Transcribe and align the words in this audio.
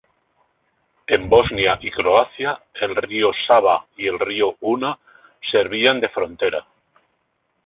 En 1.05 1.29
Bosnia 1.29 1.77
y 1.79 1.91
Croacia 1.91 2.59
el 2.73 2.95
río 2.95 3.29
Sava 3.45 3.85
y 3.95 4.07
el 4.07 4.17
río 4.17 4.55
Una 4.61 4.97
servían 5.51 5.99
de 6.01 6.09
frontera. 6.09 6.65